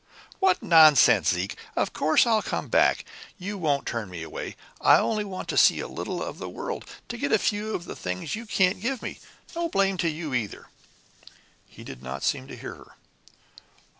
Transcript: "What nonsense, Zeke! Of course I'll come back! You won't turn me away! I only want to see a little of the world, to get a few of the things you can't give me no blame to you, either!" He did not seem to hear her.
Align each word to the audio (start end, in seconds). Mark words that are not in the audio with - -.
"What 0.39 0.63
nonsense, 0.63 1.29
Zeke! 1.29 1.53
Of 1.75 1.93
course 1.93 2.25
I'll 2.25 2.41
come 2.41 2.69
back! 2.69 3.05
You 3.37 3.55
won't 3.59 3.85
turn 3.85 4.09
me 4.09 4.23
away! 4.23 4.55
I 4.83 4.97
only 4.97 5.23
want 5.23 5.47
to 5.49 5.57
see 5.57 5.79
a 5.79 5.87
little 5.87 6.23
of 6.23 6.39
the 6.39 6.49
world, 6.49 6.89
to 7.09 7.19
get 7.19 7.31
a 7.31 7.37
few 7.37 7.75
of 7.75 7.85
the 7.85 7.95
things 7.95 8.33
you 8.33 8.47
can't 8.47 8.81
give 8.81 9.03
me 9.03 9.19
no 9.55 9.69
blame 9.69 9.97
to 9.97 10.09
you, 10.09 10.33
either!" 10.33 10.69
He 11.67 11.83
did 11.83 12.01
not 12.01 12.23
seem 12.23 12.47
to 12.47 12.57
hear 12.57 12.73
her. 12.73 12.95